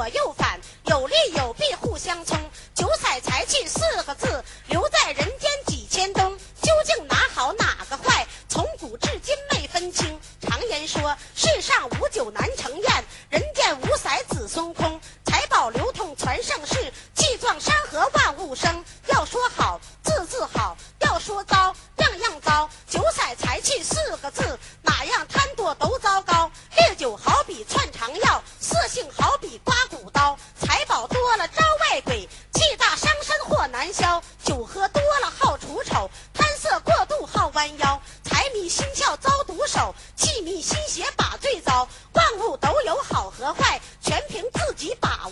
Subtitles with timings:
[0.00, 0.39] 左右。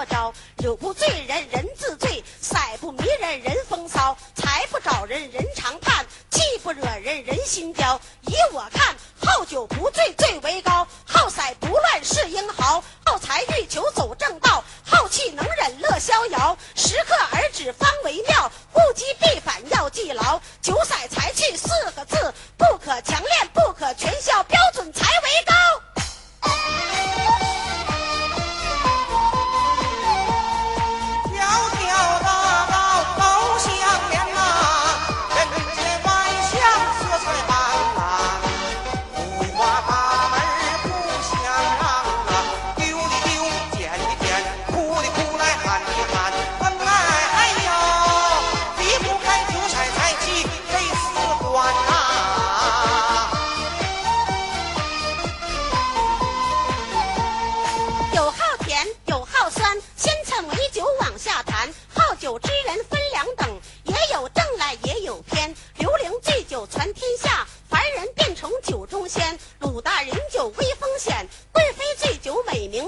[0.00, 0.34] 己把握着。
[0.58, 4.16] 酒不醉人人自醉，色不迷人人风骚。
[4.34, 8.00] 财不找人人常盼，气不惹人人心焦。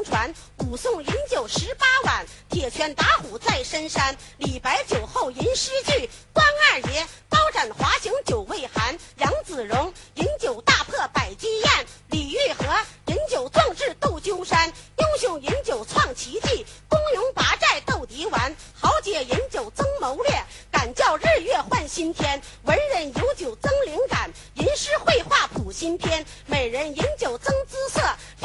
[0.04, 0.32] 传。
[0.58, 4.16] 武松饮酒十八碗，铁拳打虎在深山。
[4.38, 8.96] 李白酒后吟诗句，关二爷高斩华雄酒未寒。
[9.18, 12.64] 杨子荣饮酒大破百鸡宴，李玉和
[13.06, 14.72] 饮酒壮志斗鸠山。
[14.98, 18.54] 英雄饮酒创奇迹，功勇拔寨斗敌丸。
[18.72, 22.40] 豪杰饮酒增谋略，敢叫日月换新天。
[22.64, 26.24] 文人有酒增灵感，吟诗绘画谱新篇。
[26.46, 28.00] 美人饮酒增姿色，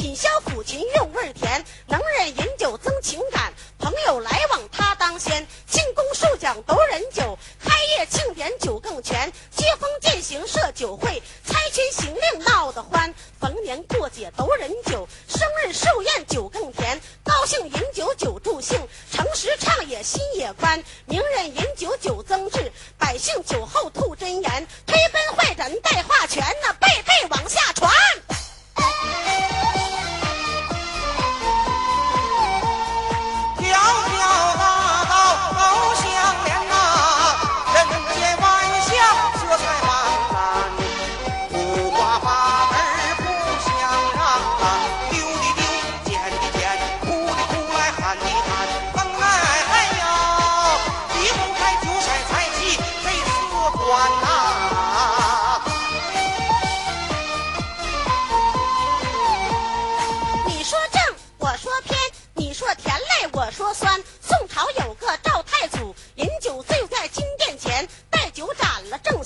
[0.07, 1.66] 品箫抚琴用味甜。
[1.88, 5.45] 能人饮酒增情感，朋友来往他当先。
[5.69, 9.29] 庆功受奖斗人酒，开业庆典酒更全。
[9.51, 13.13] 接风践行设酒会，拆迁行令闹得欢。
[13.38, 16.97] 逢年过节斗人酒，生日寿宴酒更甜。
[17.22, 18.79] 高兴饮酒酒助兴，
[19.12, 20.81] 诚实畅也心也宽。
[21.06, 24.68] 名人饮酒酒增智，百姓酒后吐真言。
[24.85, 27.91] 推杯换盏带话全，那辈辈往下传。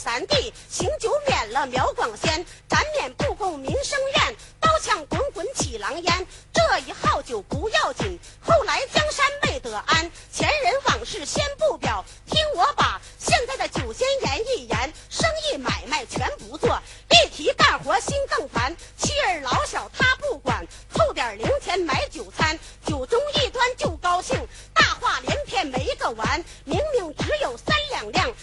[0.04, 6.28] 三弟，行酒免了苗广仙，斩免不公民生怨，刀枪滚滚起狼烟。
[6.52, 10.12] 这一好酒不要紧，后来江山未得安。
[10.34, 16.82] 前人往事先不表，听我把现在的酒仙言一言，生意买卖全不做，
[17.12, 18.76] 一提干活心更烦。
[18.98, 22.58] 妻儿老小他不管，凑点零钱买酒餐，
[22.88, 24.36] 酒中一端就高兴，
[24.74, 26.44] 大话连篇没个完。
[26.66, 28.34] 明明只有三两量，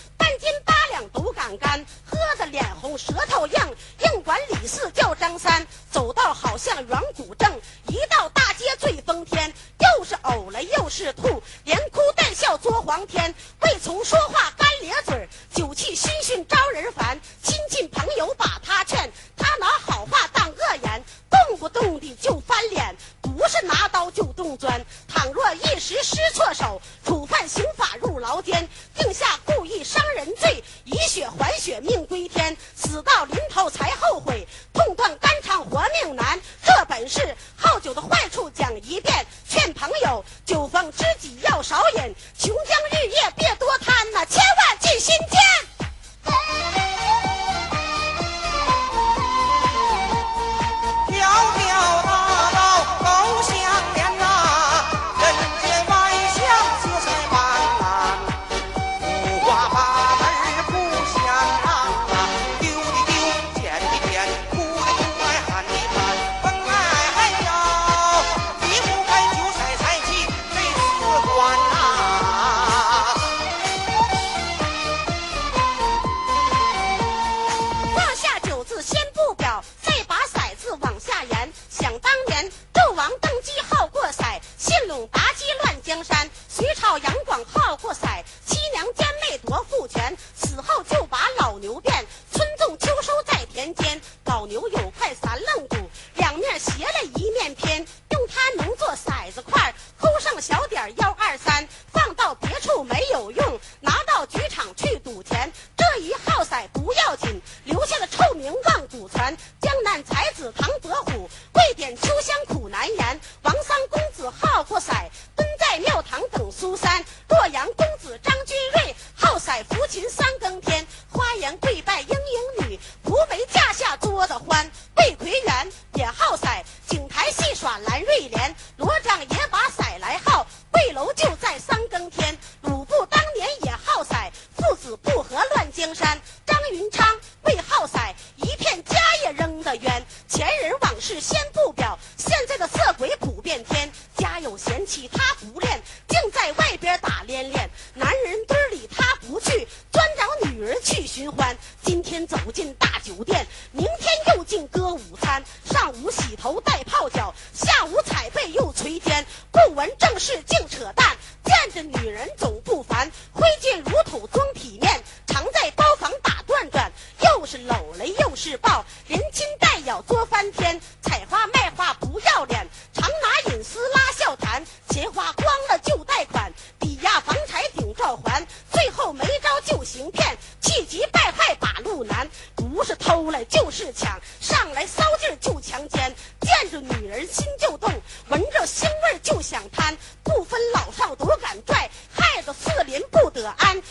[193.49, 193.83] 了安。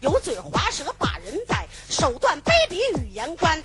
[0.00, 3.62] 油嘴滑舌，把人宰手段卑鄙，语言官。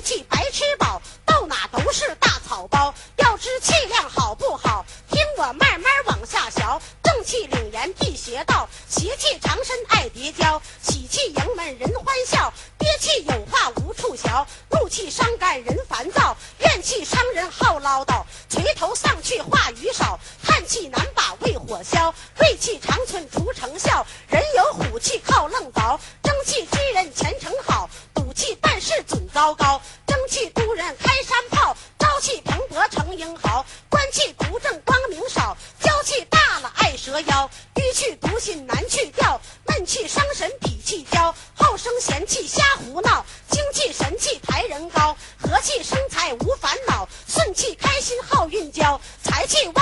[0.00, 0.79] 白痴。
[48.70, 49.79] 交，财气旺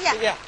[0.00, 0.45] 谢谢。